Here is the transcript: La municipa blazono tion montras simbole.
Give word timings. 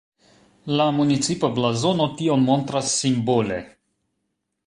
La 0.79 0.85
municipa 0.99 1.49
blazono 1.59 2.07
tion 2.21 2.47
montras 2.49 2.89
simbole. 3.03 3.59